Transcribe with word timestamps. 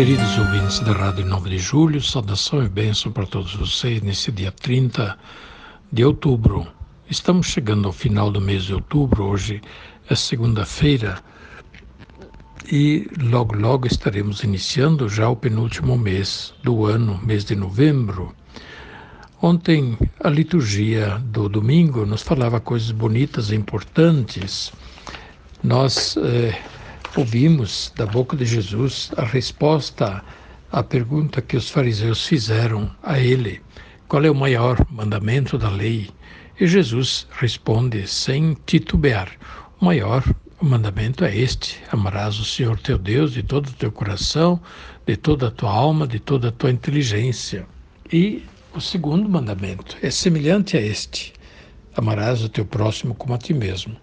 Queridos 0.00 0.38
ouvintes 0.38 0.80
da 0.80 0.92
Rádio 0.92 1.26
9 1.26 1.50
de 1.50 1.58
Julho, 1.58 2.00
saudação 2.00 2.64
e 2.64 2.68
bênção 2.70 3.12
para 3.12 3.26
todos 3.26 3.54
vocês 3.54 4.00
nesse 4.00 4.32
dia 4.32 4.50
30 4.50 5.14
de 5.92 6.02
outubro. 6.02 6.66
Estamos 7.10 7.48
chegando 7.48 7.86
ao 7.86 7.92
final 7.92 8.30
do 8.30 8.40
mês 8.40 8.64
de 8.64 8.72
outubro, 8.72 9.24
hoje 9.24 9.60
é 10.08 10.14
segunda-feira 10.14 11.18
e 12.72 13.10
logo 13.20 13.54
logo 13.54 13.86
estaremos 13.86 14.42
iniciando 14.42 15.06
já 15.06 15.28
o 15.28 15.36
penúltimo 15.36 15.98
mês 15.98 16.54
do 16.62 16.86
ano, 16.86 17.20
mês 17.22 17.44
de 17.44 17.54
novembro. 17.54 18.34
Ontem 19.42 19.98
a 20.24 20.30
liturgia 20.30 21.18
do 21.26 21.46
domingo 21.46 22.06
nos 22.06 22.22
falava 22.22 22.58
coisas 22.58 22.90
bonitas 22.90 23.50
e 23.50 23.54
importantes. 23.54 24.72
Nós 25.62 26.16
eh, 26.16 26.58
ouvimos 27.16 27.92
da 27.96 28.06
boca 28.06 28.36
de 28.36 28.44
Jesus 28.44 29.10
a 29.16 29.24
resposta 29.24 30.22
à 30.70 30.82
pergunta 30.82 31.42
que 31.42 31.56
os 31.56 31.68
fariseus 31.68 32.26
fizeram 32.26 32.90
a 33.02 33.18
ele: 33.18 33.60
qual 34.08 34.24
é 34.24 34.30
o 34.30 34.34
maior 34.34 34.86
mandamento 34.90 35.58
da 35.58 35.68
lei? 35.68 36.08
E 36.60 36.66
Jesus 36.66 37.26
responde 37.32 38.06
sem 38.06 38.56
titubear: 38.66 39.30
o 39.80 39.84
maior 39.84 40.22
mandamento 40.60 41.24
é 41.24 41.36
este: 41.36 41.78
amarás 41.90 42.38
o 42.38 42.44
Senhor 42.44 42.78
teu 42.78 42.98
Deus 42.98 43.32
de 43.32 43.42
todo 43.42 43.68
o 43.68 43.72
teu 43.72 43.90
coração, 43.90 44.60
de 45.06 45.16
toda 45.16 45.48
a 45.48 45.50
tua 45.50 45.72
alma, 45.72 46.06
de 46.06 46.20
toda 46.20 46.48
a 46.48 46.52
tua 46.52 46.70
inteligência. 46.70 47.66
E 48.12 48.44
o 48.72 48.80
segundo 48.80 49.28
mandamento 49.28 49.96
é 50.00 50.10
semelhante 50.10 50.76
a 50.76 50.80
este: 50.80 51.32
amarás 51.96 52.42
o 52.44 52.48
teu 52.48 52.64
próximo 52.64 53.14
como 53.14 53.34
a 53.34 53.38
ti 53.38 53.52
mesmo. 53.52 53.96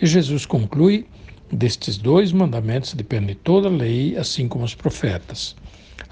E 0.00 0.06
Jesus 0.06 0.46
conclui: 0.46 1.06
destes 1.52 1.98
dois 1.98 2.32
mandamentos 2.32 2.94
depende 2.94 3.34
toda 3.34 3.68
a 3.68 3.70
lei, 3.70 4.16
assim 4.16 4.48
como 4.48 4.64
os 4.64 4.74
profetas. 4.74 5.54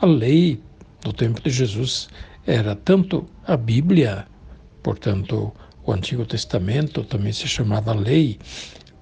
A 0.00 0.06
lei, 0.06 0.60
no 1.04 1.12
tempo 1.12 1.40
de 1.40 1.50
Jesus, 1.50 2.08
era 2.46 2.76
tanto 2.76 3.26
a 3.46 3.56
Bíblia, 3.56 4.26
portanto, 4.82 5.52
o 5.84 5.92
Antigo 5.92 6.26
Testamento 6.26 7.02
também 7.04 7.32
se 7.32 7.48
chamava 7.48 7.94
lei, 7.94 8.38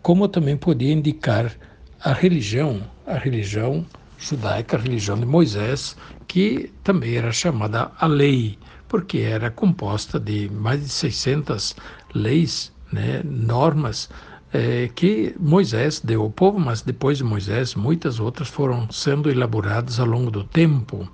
como 0.00 0.28
também 0.28 0.56
podia 0.56 0.92
indicar 0.92 1.53
a 2.00 2.12
religião, 2.12 2.83
a 3.05 3.14
religião 3.14 3.84
judaica, 4.17 4.77
a 4.77 4.80
religião 4.80 5.19
de 5.19 5.27
Moisés, 5.27 5.97
que 6.28 6.73
também 6.84 7.17
era 7.17 7.33
chamada 7.33 7.91
a 7.98 8.06
lei, 8.06 8.58
porque 8.86 9.19
era 9.19 9.50
composta 9.50 10.19
de 10.20 10.48
mais 10.48 10.80
de 10.80 10.89
600 10.89 11.75
leis, 12.14 12.73
né, 12.92 13.23
normas 13.25 14.08
eh, 14.53 14.91
que 14.95 15.35
Moisés 15.39 16.01
deu 16.01 16.23
ao 16.23 16.31
povo, 16.31 16.59
mas 16.59 16.83
depois 16.83 17.19
de 17.19 17.25
Moisés 17.25 17.75
muitas 17.75 18.19
outras 18.19 18.49
foram 18.49 18.91
sendo 18.91 19.31
elaboradas 19.31 20.01
ao 20.01 20.07
longo 20.07 20.31
do 20.31 20.45
tempo. 20.45 21.09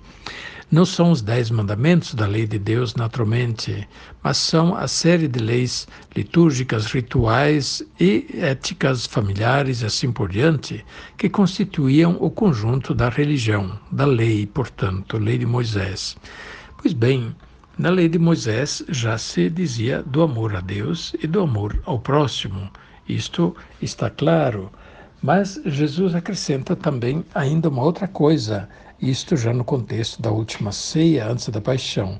Não 0.71 0.83
são 0.83 1.11
os 1.11 1.21
dez 1.21 1.51
mandamentos 1.51 2.15
da 2.15 2.25
lei 2.25 2.47
de 2.47 2.57
Deus 2.57 2.95
naturalmente, 2.95 3.87
mas 4.23 4.37
são 4.37 4.75
a 4.75 4.87
série 4.87 5.27
de 5.27 5.39
leis 5.39 5.87
litúrgicas, 6.15 6.87
rituais 6.87 7.83
e 7.99 8.25
éticas 8.33 9.05
familiares 9.05 9.81
e 9.81 9.85
assim 9.85 10.11
por 10.11 10.27
diante, 10.29 10.83
que 11.17 11.29
constituíam 11.29 12.17
o 12.19 12.31
conjunto 12.31 12.95
da 12.95 13.09
religião, 13.09 13.79
da 13.91 14.05
lei, 14.05 14.47
portanto, 14.47 15.19
lei 15.19 15.37
de 15.37 15.45
Moisés. 15.45 16.17
Pois 16.81 16.93
bem, 16.93 17.35
na 17.77 17.89
lei 17.89 18.09
de 18.09 18.17
Moisés 18.17 18.83
já 18.89 19.17
se 19.19 19.49
dizia 19.51 20.01
do 20.01 20.23
amor 20.23 20.55
a 20.55 20.61
Deus 20.61 21.15
e 21.21 21.27
do 21.27 21.41
amor 21.41 21.79
ao 21.85 21.99
próximo. 21.99 22.71
Isto 23.07 23.55
está 23.81 24.09
claro. 24.09 24.71
Mas 25.21 25.59
Jesus 25.65 26.13
acrescenta 26.13 26.75
também 26.75 27.23
ainda 27.33 27.69
uma 27.69 27.83
outra 27.83 28.07
coisa 28.07 28.67
isto 29.01 29.35
já 29.35 29.53
no 29.53 29.65
contexto 29.65 30.21
da 30.21 30.31
última 30.31 30.71
ceia 30.71 31.27
antes 31.27 31.49
da 31.49 31.59
paixão. 31.59 32.17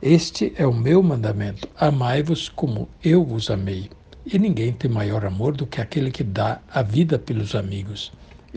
Este 0.00 0.52
é 0.56 0.66
o 0.66 0.74
meu 0.74 1.02
mandamento: 1.02 1.66
amai-vos 1.76 2.48
como 2.50 2.88
eu 3.02 3.24
vos 3.24 3.50
amei. 3.50 3.90
E 4.26 4.38
ninguém 4.38 4.72
tem 4.72 4.90
maior 4.90 5.24
amor 5.24 5.56
do 5.56 5.66
que 5.66 5.80
aquele 5.80 6.10
que 6.10 6.22
dá 6.22 6.60
a 6.70 6.82
vida 6.82 7.18
pelos 7.18 7.54
amigos. 7.54 8.12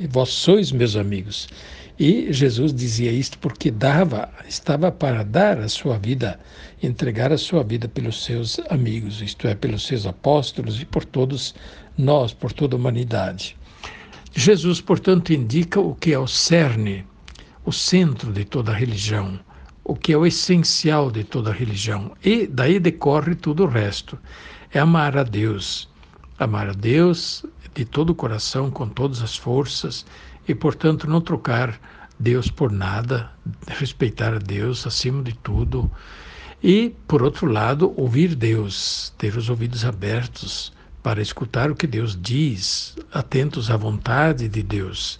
Vós 0.09 0.29
sois 0.29 0.71
meus 0.71 0.95
amigos. 0.95 1.47
E 1.97 2.31
Jesus 2.31 2.73
dizia 2.73 3.11
isto 3.11 3.37
porque 3.39 3.71
dava, 3.71 4.29
estava 4.47 4.91
para 4.91 5.23
dar 5.23 5.59
a 5.59 5.69
sua 5.69 5.97
vida, 5.97 6.39
entregar 6.83 7.31
a 7.31 7.37
sua 7.37 7.63
vida 7.63 7.87
pelos 7.87 8.23
seus 8.23 8.59
amigos, 8.69 9.21
isto 9.21 9.47
é, 9.47 9.55
pelos 9.55 9.87
seus 9.87 10.05
apóstolos 10.05 10.81
e 10.81 10.85
por 10.85 11.05
todos 11.05 11.55
nós, 11.97 12.33
por 12.33 12.51
toda 12.51 12.75
a 12.75 12.79
humanidade. 12.79 13.55
Jesus, 14.33 14.81
portanto, 14.81 15.31
indica 15.31 15.79
o 15.79 15.95
que 15.95 16.11
é 16.11 16.19
o 16.19 16.27
cerne 16.27 17.05
o 17.65 17.71
centro 17.71 18.31
de 18.31 18.45
toda 18.45 18.71
religião, 18.71 19.39
o 19.83 19.95
que 19.95 20.13
é 20.13 20.17
o 20.17 20.25
essencial 20.25 21.09
de 21.09 21.23
toda 21.23 21.51
religião. 21.51 22.11
E 22.23 22.45
daí 22.45 22.79
decorre 22.79 23.33
tudo 23.33 23.63
o 23.63 23.67
resto. 23.67 24.17
É 24.71 24.79
amar 24.79 25.17
a 25.17 25.23
Deus. 25.23 25.89
Amar 26.37 26.69
a 26.69 26.73
Deus 26.73 27.45
de 27.73 27.85
todo 27.85 28.09
o 28.11 28.15
coração, 28.15 28.71
com 28.71 28.87
todas 28.87 29.21
as 29.21 29.35
forças, 29.35 30.05
e, 30.47 30.55
portanto, 30.55 31.07
não 31.09 31.21
trocar 31.21 31.79
Deus 32.19 32.49
por 32.49 32.71
nada, 32.71 33.31
respeitar 33.67 34.33
a 34.33 34.39
Deus 34.39 34.87
acima 34.87 35.21
de 35.23 35.33
tudo. 35.33 35.89
E, 36.63 36.95
por 37.07 37.21
outro 37.21 37.47
lado, 37.47 37.93
ouvir 37.97 38.35
Deus, 38.35 39.13
ter 39.17 39.35
os 39.35 39.49
ouvidos 39.49 39.85
abertos 39.85 40.73
para 41.03 41.21
escutar 41.21 41.69
o 41.69 41.75
que 41.75 41.85
Deus 41.85 42.17
diz, 42.19 42.95
atentos 43.13 43.69
à 43.69 43.77
vontade 43.77 44.47
de 44.47 44.63
Deus. 44.63 45.19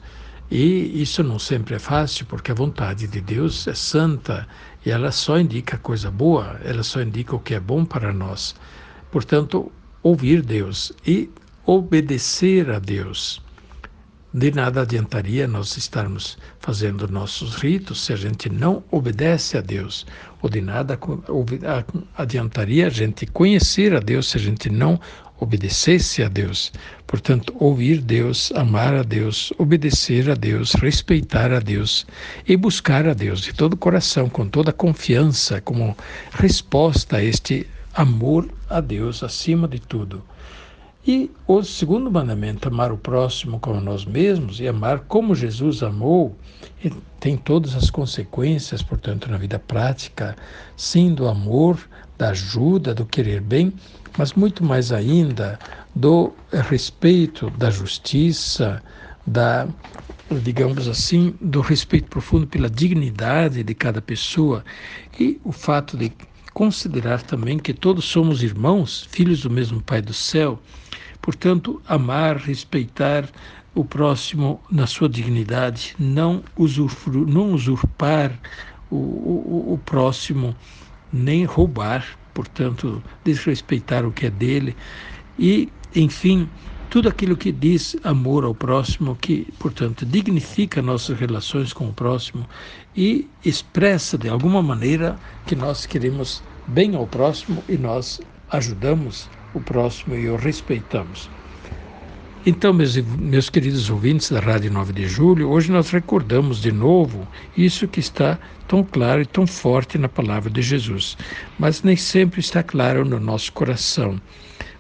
E 0.50 1.02
isso 1.02 1.24
não 1.24 1.38
sempre 1.38 1.76
é 1.76 1.80
fácil, 1.80 2.26
porque 2.26 2.52
a 2.52 2.56
vontade 2.56 3.08
de 3.08 3.22
Deus 3.22 3.68
é 3.68 3.74
santa 3.74 4.48
e 4.86 4.92
ela 4.92 5.12
só 5.12 5.38
indica 5.40 5.78
coisa 5.78 6.10
boa, 6.10 6.60
ela 6.64 6.84
só 6.84 7.02
indica 7.02 7.36
o 7.36 7.40
que 7.40 7.54
é 7.54 7.60
bom 7.60 7.84
para 7.84 8.14
nós. 8.14 8.56
Portanto, 9.12 9.72
ouvir 10.06 10.44
Deus 10.44 10.94
e 11.08 11.32
obedecer 11.66 12.70
a 12.70 12.78
Deus. 12.78 13.42
De 14.32 14.52
nada 14.52 14.84
adiantaria 14.84 15.48
nós 15.48 15.78
estarmos 15.78 16.38
fazendo 16.60 17.08
nossos 17.08 17.56
ritos 17.56 18.06
se 18.06 18.14
a 18.14 18.16
gente 18.16 18.48
não 18.48 18.84
obedece 18.92 19.58
a 19.58 19.62
Deus, 19.62 20.06
ou 20.44 20.48
de 20.48 20.62
nada 20.62 21.00
adiantaria 22.16 22.86
a 22.86 22.90
gente 22.90 23.26
conhecer 23.26 23.96
a 23.96 24.00
Deus 24.00 24.30
se 24.30 24.38
a 24.38 24.40
gente 24.40 24.70
não 24.70 25.00
obedecesse 25.40 26.22
a 26.22 26.30
Deus. 26.30 26.72
Portanto, 27.08 27.56
ouvir 27.60 28.00
Deus, 28.00 28.52
amar 28.52 28.94
a 28.94 29.02
Deus, 29.02 29.52
obedecer 29.58 30.30
a 30.30 30.36
Deus, 30.36 30.74
respeitar 30.74 31.52
a 31.52 31.60
Deus 31.60 32.06
e 32.48 32.56
buscar 32.56 33.08
a 33.08 33.14
Deus 33.16 33.42
de 33.42 33.54
todo 33.54 33.74
o 33.74 33.78
coração, 33.78 34.30
com 34.30 34.48
toda 34.48 34.70
a 34.70 34.74
confiança, 34.74 35.60
como 35.62 35.98
resposta 36.32 37.18
a 37.18 37.24
este 37.24 37.66
amor 37.96 38.50
a 38.70 38.82
Deus 38.82 39.24
acima 39.24 39.68
de 39.68 39.80
tudo. 39.80 40.22
E 41.08 41.32
o 41.48 41.64
segundo 41.64 42.12
mandamento, 42.12 42.68
amar 42.68 42.92
o 42.92 42.98
próximo 42.98 43.60
como 43.60 43.80
nós 43.80 44.06
mesmos 44.06 44.60
e 44.60 44.68
amar 44.68 45.02
como 45.02 45.36
Jesus 45.36 45.84
amou, 45.84 46.36
tem 47.20 47.38
todas 47.38 47.76
as 47.76 47.92
consequências, 47.92 48.82
portanto, 48.82 49.30
na 49.30 49.38
vida 49.38 49.60
prática, 49.60 50.36
sim, 50.76 51.14
do 51.14 51.28
amor, 51.28 51.80
da 52.18 52.30
ajuda, 52.30 52.94
do 52.94 53.06
querer 53.06 53.40
bem, 53.40 53.72
mas 54.18 54.34
muito 54.34 54.64
mais 54.64 54.92
ainda 54.92 55.60
do 55.94 56.34
respeito, 56.52 57.52
da 57.52 57.70
justiça, 57.70 58.82
da, 59.28 59.68
digamos 60.42 60.88
assim, 60.88 61.36
do 61.40 61.62
respeito 61.62 62.10
profundo 62.10 62.48
pela 62.48 62.70
dignidade 62.70 63.64
de 63.64 63.76
cada 63.76 64.02
pessoa 64.02 64.66
e 65.20 65.40
o 65.44 65.52
fato 65.52 65.96
de 65.96 66.12
considerar 66.56 67.22
também 67.22 67.60
que 67.60 67.74
todos 67.74 68.06
somos 68.06 68.42
irmãos, 68.42 69.06
filhos 69.12 69.42
do 69.42 69.50
mesmo 69.50 69.82
Pai 69.82 70.02
do 70.02 70.14
céu. 70.14 70.58
Portanto, 71.22 71.82
amar, 71.86 72.38
respeitar 72.38 73.28
o 73.76 73.84
próximo 73.84 74.64
na 74.72 74.88
sua 74.88 75.10
dignidade, 75.10 75.94
não, 76.00 76.42
não 77.28 77.54
usurpar 77.54 78.32
o, 78.90 78.96
o, 78.96 79.74
o 79.74 79.78
próximo, 79.80 80.56
nem 81.12 81.44
roubar, 81.44 82.18
portanto, 82.34 83.04
desrespeitar 83.26 84.06
o 84.06 84.12
que 84.14 84.28
é 84.28 84.30
dele. 84.30 84.78
E, 85.38 85.68
enfim, 85.94 86.50
tudo 86.96 87.10
aquilo 87.10 87.36
que 87.36 87.52
diz 87.52 87.98
amor 88.06 88.46
ao 88.46 88.56
próximo, 88.56 89.18
que, 89.18 89.46
portanto, 89.60 90.06
dignifica 90.06 90.82
nossas 90.82 91.20
relações 91.20 91.74
com 91.74 91.90
o 91.90 91.94
próximo 91.94 92.48
e 92.96 93.28
expressa 93.44 94.18
de 94.18 94.30
alguma 94.30 94.64
maneira 94.64 95.20
que 95.46 95.58
nós 95.58 95.86
queremos 95.86 96.42
bem 96.68 96.96
ao 96.96 97.06
próximo 97.06 97.62
e 97.68 97.78
nós 97.78 98.22
ajudamos 98.50 99.30
o 99.54 99.60
próximo 99.60 100.16
e 100.16 100.30
o 100.30 100.38
respeitamos. 100.38 101.30
Então, 102.46 102.72
meus, 102.72 102.96
meus 102.96 103.50
queridos 103.50 103.90
ouvintes 103.90 104.32
da 104.32 104.40
Rádio 104.40 104.72
9 104.72 104.94
de 104.94 105.06
Julho, 105.06 105.50
hoje 105.50 105.74
nós 105.74 105.90
recordamos 105.90 106.62
de 106.62 106.72
novo 106.72 107.28
isso 107.58 107.90
que 107.90 108.00
está 108.00 108.40
tão 108.70 108.86
claro 108.86 109.22
e 109.22 109.26
tão 109.26 109.46
forte 109.46 109.98
na 109.98 110.08
palavra 110.08 110.50
de 110.50 110.62
Jesus, 110.62 111.18
mas 111.60 111.84
nem 111.84 111.98
sempre 111.98 112.40
está 112.40 112.64
claro 112.64 113.04
no 113.04 113.20
nosso 113.20 113.52
coração. 113.52 114.18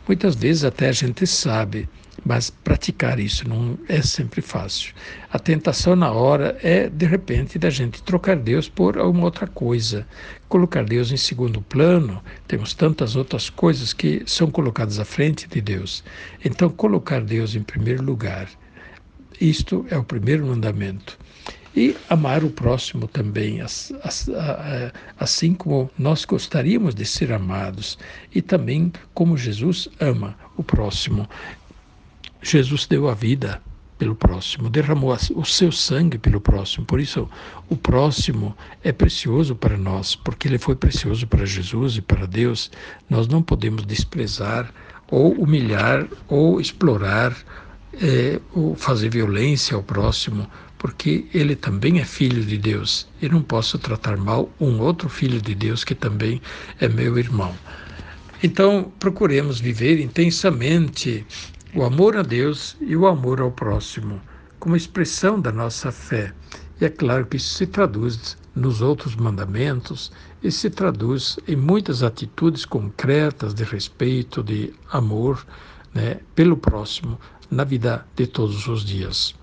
Muitas 0.07 0.35
vezes 0.35 0.63
até 0.63 0.87
a 0.89 0.91
gente 0.91 1.25
sabe, 1.25 1.89
mas 2.25 2.49
praticar 2.49 3.19
isso 3.19 3.47
não 3.47 3.77
é 3.87 4.01
sempre 4.01 4.41
fácil. 4.41 4.95
A 5.31 5.37
tentação 5.37 5.95
na 5.95 6.11
hora 6.11 6.57
é, 6.63 6.89
de 6.89 7.05
repente, 7.05 7.59
da 7.59 7.69
gente 7.69 8.01
trocar 8.01 8.35
Deus 8.35 8.67
por 8.67 8.97
alguma 8.97 9.25
outra 9.25 9.45
coisa, 9.45 10.07
colocar 10.49 10.83
Deus 10.83 11.11
em 11.11 11.17
segundo 11.17 11.61
plano. 11.61 12.19
Temos 12.47 12.73
tantas 12.73 13.15
outras 13.15 13.49
coisas 13.51 13.93
que 13.93 14.23
são 14.25 14.49
colocadas 14.49 14.99
à 14.99 15.05
frente 15.05 15.47
de 15.47 15.61
Deus. 15.61 16.03
Então, 16.43 16.67
colocar 16.67 17.21
Deus 17.21 17.53
em 17.53 17.61
primeiro 17.61 18.01
lugar. 18.01 18.49
Isto 19.39 19.85
é 19.91 19.97
o 19.97 20.03
primeiro 20.03 20.47
mandamento. 20.47 21.19
E 21.75 21.95
amar 22.09 22.43
o 22.43 22.49
próximo 22.49 23.05
também, 23.05 23.59
assim 25.19 25.53
como 25.53 25.91
nós 25.99 26.23
gostaríamos 26.23 26.95
de 26.95 27.05
ser 27.05 27.33
amados, 27.33 27.99
e 28.33 28.41
também 28.41 28.93
como 29.13 29.37
Jesus 29.37 29.89
ama 29.99 30.37
o 30.55 30.63
próximo. 30.63 31.27
Jesus 32.47 32.85
deu 32.85 33.09
a 33.09 33.15
vida 33.15 33.59
pelo 33.97 34.13
próximo, 34.15 34.69
derramou 34.69 35.17
o 35.33 35.43
seu 35.43 35.71
sangue 35.71 36.19
pelo 36.19 36.39
próximo. 36.39 36.85
Por 36.85 36.99
isso, 36.99 37.27
o 37.69 37.75
próximo 37.75 38.55
é 38.83 38.91
precioso 38.91 39.55
para 39.55 39.75
nós, 39.75 40.15
porque 40.15 40.47
ele 40.47 40.59
foi 40.59 40.75
precioso 40.75 41.25
para 41.25 41.43
Jesus 41.43 41.97
e 41.97 42.03
para 42.03 42.27
Deus. 42.27 42.69
Nós 43.09 43.27
não 43.27 43.41
podemos 43.41 43.83
desprezar 43.83 44.71
ou 45.09 45.33
humilhar 45.33 46.07
ou 46.27 46.61
explorar 46.61 47.35
é, 47.99 48.39
ou 48.53 48.75
fazer 48.75 49.09
violência 49.09 49.75
ao 49.75 49.81
próximo, 49.81 50.47
porque 50.77 51.25
ele 51.33 51.55
também 51.55 51.99
é 51.99 52.05
filho 52.05 52.45
de 52.45 52.59
Deus. 52.59 53.07
E 53.19 53.27
não 53.27 53.41
posso 53.41 53.79
tratar 53.79 54.17
mal 54.17 54.51
um 54.59 54.79
outro 54.81 55.09
filho 55.09 55.41
de 55.41 55.55
Deus 55.55 55.83
que 55.83 55.95
também 55.95 56.39
é 56.79 56.87
meu 56.87 57.17
irmão. 57.17 57.55
Então, 58.43 58.91
procuremos 58.99 59.59
viver 59.59 59.99
intensamente 59.99 61.25
o 61.73 61.83
amor 61.83 62.15
a 62.17 62.21
Deus 62.21 62.75
e 62.81 62.95
o 62.95 63.07
amor 63.07 63.41
ao 63.41 63.51
próximo, 63.51 64.21
como 64.59 64.75
expressão 64.75 65.39
da 65.39 65.51
nossa 65.51 65.91
fé. 65.91 66.33
E 66.79 66.85
é 66.85 66.89
claro 66.89 67.25
que 67.25 67.37
isso 67.37 67.53
se 67.55 67.65
traduz 67.65 68.37
nos 68.55 68.81
outros 68.81 69.15
mandamentos 69.15 70.11
e 70.43 70.51
se 70.51 70.69
traduz 70.69 71.37
em 71.47 71.55
muitas 71.55 72.03
atitudes 72.03 72.65
concretas 72.65 73.53
de 73.53 73.63
respeito, 73.63 74.43
de 74.43 74.73
amor 74.91 75.45
né, 75.93 76.19
pelo 76.33 76.57
próximo 76.57 77.19
na 77.49 77.63
vida 77.63 78.05
de 78.15 78.27
todos 78.27 78.67
os 78.67 78.83
dias. 78.83 79.33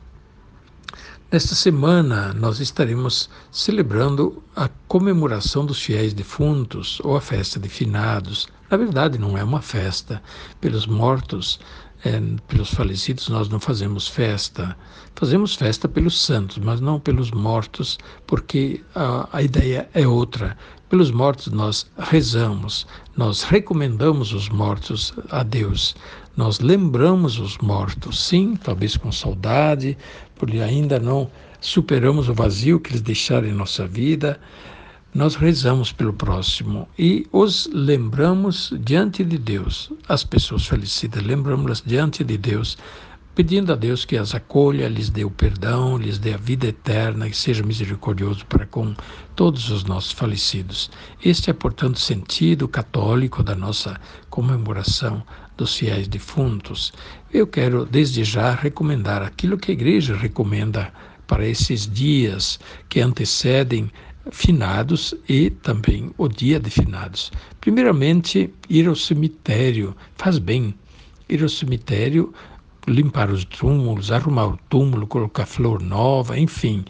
Nesta 1.32 1.54
semana, 1.54 2.34
nós 2.34 2.60
estaremos 2.60 3.30
celebrando 3.50 4.42
a 4.54 4.68
comemoração 4.86 5.64
dos 5.64 5.80
fiéis 5.80 6.12
defuntos 6.12 7.00
ou 7.02 7.16
a 7.16 7.22
festa 7.22 7.58
de 7.58 7.70
finados. 7.70 8.48
Na 8.70 8.76
verdade, 8.76 9.18
não 9.18 9.38
é 9.38 9.42
uma 9.42 9.62
festa. 9.62 10.22
Pelos 10.60 10.86
mortos 10.86 11.58
é, 12.04 12.20
pelos 12.48 12.74
falecidos 12.74 13.28
nós 13.28 13.48
não 13.48 13.60
fazemos 13.60 14.08
festa. 14.08 14.76
Fazemos 15.14 15.54
festa 15.54 15.88
pelos 15.88 16.20
santos, 16.20 16.58
mas 16.58 16.80
não 16.80 16.98
pelos 16.98 17.30
mortos, 17.30 17.98
porque 18.26 18.82
a, 18.94 19.28
a 19.32 19.42
ideia 19.42 19.88
é 19.94 20.06
outra. 20.06 20.56
Pelos 20.88 21.10
mortos 21.10 21.52
nós 21.52 21.86
rezamos, 21.96 22.86
nós 23.16 23.42
recomendamos 23.44 24.32
os 24.32 24.48
mortos 24.48 25.14
a 25.30 25.42
Deus, 25.42 25.94
nós 26.36 26.60
lembramos 26.60 27.38
os 27.38 27.56
mortos, 27.58 28.24
sim, 28.24 28.56
talvez 28.56 28.96
com 28.96 29.10
saudade, 29.12 29.96
porque 30.36 30.58
ainda 30.58 30.98
não 30.98 31.30
superamos 31.60 32.28
o 32.28 32.34
vazio 32.34 32.80
que 32.80 32.90
eles 32.90 33.00
deixaram 33.00 33.48
em 33.48 33.52
nossa 33.52 33.86
vida 33.86 34.40
nós 35.14 35.34
rezamos 35.34 35.92
pelo 35.92 36.12
próximo 36.12 36.88
e 36.98 37.26
os 37.30 37.68
lembramos 37.72 38.72
diante 38.80 39.22
de 39.22 39.36
Deus. 39.36 39.92
As 40.08 40.24
pessoas 40.24 40.66
falecidas, 40.66 41.22
lembramos-las 41.22 41.82
diante 41.84 42.24
de 42.24 42.38
Deus, 42.38 42.78
pedindo 43.34 43.72
a 43.72 43.76
Deus 43.76 44.06
que 44.06 44.16
as 44.16 44.34
acolha, 44.34 44.88
lhes 44.88 45.10
dê 45.10 45.22
o 45.22 45.30
perdão, 45.30 45.98
lhes 45.98 46.18
dê 46.18 46.32
a 46.32 46.38
vida 46.38 46.66
eterna 46.66 47.28
e 47.28 47.34
seja 47.34 47.62
misericordioso 47.62 48.46
para 48.46 48.66
com 48.66 48.94
todos 49.36 49.70
os 49.70 49.84
nossos 49.84 50.12
falecidos. 50.12 50.90
Este 51.22 51.50
é, 51.50 51.52
portanto, 51.52 51.96
o 51.96 52.00
sentido 52.00 52.66
católico 52.66 53.42
da 53.42 53.54
nossa 53.54 54.00
comemoração 54.30 55.22
dos 55.58 55.76
fiéis 55.76 56.08
defuntos. 56.08 56.90
Eu 57.30 57.46
quero, 57.46 57.84
desde 57.84 58.24
já, 58.24 58.54
recomendar 58.54 59.20
aquilo 59.20 59.58
que 59.58 59.70
a 59.70 59.74
Igreja 59.74 60.16
recomenda 60.16 60.90
para 61.26 61.46
esses 61.46 61.86
dias 61.86 62.58
que 62.88 63.00
antecedem 63.00 63.90
finados 64.30 65.14
e 65.28 65.50
também 65.50 66.10
o 66.16 66.28
dia 66.28 66.60
de 66.60 66.70
finados. 66.70 67.32
Primeiramente, 67.60 68.52
ir 68.68 68.86
ao 68.86 68.94
cemitério 68.94 69.96
faz 70.16 70.38
bem. 70.38 70.74
Ir 71.28 71.42
ao 71.42 71.48
cemitério, 71.48 72.32
limpar 72.86 73.30
os 73.30 73.44
túmulos, 73.44 74.12
arrumar 74.12 74.46
o 74.48 74.58
túmulo, 74.68 75.06
colocar 75.06 75.46
flor 75.46 75.82
nova, 75.82 76.38
enfim, 76.38 76.84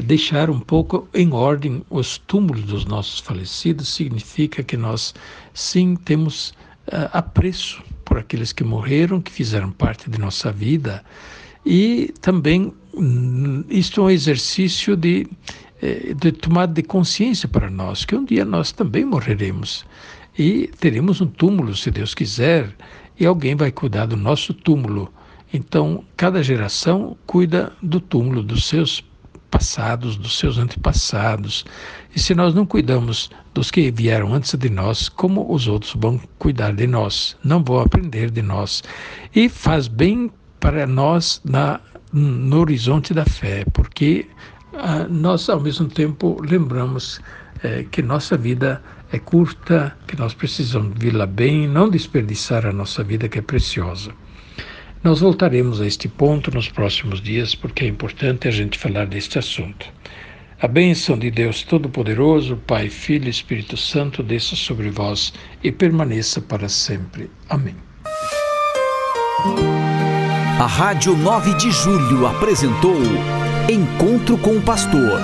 deixar 0.00 0.48
um 0.48 0.58
pouco 0.58 1.08
em 1.12 1.32
ordem 1.32 1.82
os 1.90 2.18
túmulos 2.18 2.64
dos 2.64 2.84
nossos 2.84 3.20
falecidos 3.20 3.88
significa 3.88 4.62
que 4.62 4.76
nós 4.76 5.14
sim 5.52 5.96
temos 5.96 6.50
uh, 6.88 7.10
apreço 7.12 7.82
por 8.04 8.18
aqueles 8.18 8.52
que 8.52 8.64
morreram, 8.64 9.20
que 9.20 9.30
fizeram 9.30 9.70
parte 9.70 10.10
de 10.10 10.18
nossa 10.18 10.50
vida. 10.50 11.04
E 11.64 12.12
também 12.20 12.72
hum, 12.94 13.64
isto 13.68 14.00
é 14.00 14.04
um 14.04 14.10
exercício 14.10 14.96
de 14.96 15.26
de 16.16 16.32
tomada 16.32 16.72
de 16.72 16.82
consciência 16.82 17.48
para 17.48 17.68
nós 17.68 18.04
que 18.04 18.14
um 18.14 18.24
dia 18.24 18.44
nós 18.44 18.70
também 18.70 19.04
morreremos 19.04 19.84
e 20.38 20.68
teremos 20.78 21.20
um 21.20 21.26
túmulo, 21.26 21.76
se 21.76 21.90
Deus 21.90 22.14
quiser, 22.14 22.74
e 23.18 23.26
alguém 23.26 23.54
vai 23.54 23.70
cuidar 23.70 24.06
do 24.06 24.16
nosso 24.16 24.54
túmulo. 24.54 25.12
Então, 25.52 26.04
cada 26.16 26.42
geração 26.42 27.16
cuida 27.26 27.72
do 27.82 28.00
túmulo 28.00 28.42
dos 28.42 28.66
seus 28.66 29.04
passados, 29.50 30.16
dos 30.16 30.38
seus 30.38 30.56
antepassados. 30.56 31.66
E 32.16 32.20
se 32.20 32.34
nós 32.34 32.54
não 32.54 32.64
cuidamos 32.64 33.30
dos 33.52 33.70
que 33.70 33.90
vieram 33.90 34.32
antes 34.32 34.54
de 34.54 34.70
nós, 34.70 35.10
como 35.10 35.52
os 35.52 35.68
outros 35.68 35.94
vão 35.94 36.18
cuidar 36.38 36.72
de 36.72 36.86
nós? 36.86 37.36
Não 37.44 37.62
vão 37.62 37.80
aprender 37.80 38.30
de 38.30 38.40
nós. 38.40 38.82
E 39.34 39.50
faz 39.50 39.88
bem 39.88 40.30
para 40.58 40.86
nós 40.86 41.42
na, 41.44 41.78
no 42.10 42.60
horizonte 42.60 43.12
da 43.12 43.26
fé, 43.26 43.66
porque 43.74 44.26
nós, 45.10 45.48
ao 45.48 45.60
mesmo 45.60 45.88
tempo, 45.88 46.40
lembramos 46.40 47.20
eh, 47.62 47.84
que 47.90 48.02
nossa 48.02 48.36
vida 48.36 48.82
é 49.12 49.18
curta, 49.18 49.96
que 50.06 50.18
nós 50.18 50.32
precisamos 50.32 50.94
vivê-la 50.98 51.26
bem, 51.26 51.68
não 51.68 51.88
desperdiçar 51.88 52.66
a 52.66 52.72
nossa 52.72 53.04
vida, 53.04 53.28
que 53.28 53.38
é 53.38 53.42
preciosa. 53.42 54.12
Nós 55.04 55.20
voltaremos 55.20 55.80
a 55.80 55.86
este 55.86 56.08
ponto 56.08 56.50
nos 56.50 56.68
próximos 56.68 57.20
dias, 57.20 57.54
porque 57.54 57.84
é 57.84 57.88
importante 57.88 58.48
a 58.48 58.50
gente 58.50 58.78
falar 58.78 59.06
deste 59.06 59.38
assunto. 59.38 59.86
A 60.60 60.68
bênção 60.68 61.18
de 61.18 61.30
Deus 61.30 61.64
Todo-Poderoso, 61.64 62.56
Pai, 62.56 62.88
Filho 62.88 63.26
e 63.26 63.30
Espírito 63.30 63.76
Santo, 63.76 64.22
desça 64.22 64.54
sobre 64.54 64.90
vós 64.90 65.34
e 65.62 65.72
permaneça 65.72 66.40
para 66.40 66.68
sempre. 66.68 67.28
Amém. 67.48 67.74
A 70.60 70.66
Rádio 70.66 71.16
9 71.16 71.54
de 71.54 71.72
Julho 71.72 72.26
apresentou. 72.28 73.02
Encontro 73.72 74.36
com 74.36 74.58
o 74.58 74.60
Pastor, 74.60 75.18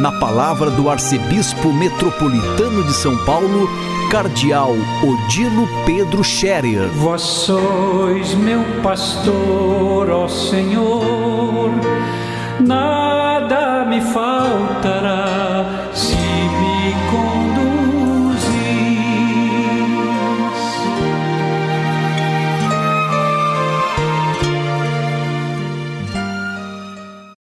na 0.00 0.12
palavra 0.20 0.70
do 0.70 0.88
Arcebispo 0.88 1.72
Metropolitano 1.72 2.84
de 2.84 2.92
São 2.92 3.16
Paulo, 3.24 3.68
Cardeal 4.08 4.70
Odilo 5.02 5.68
Pedro 5.84 6.22
Scherer. 6.22 6.88
Vós 6.90 7.20
sois 7.22 8.36
meu 8.36 8.62
pastor, 8.84 10.10
ó 10.10 10.28
Senhor, 10.28 10.87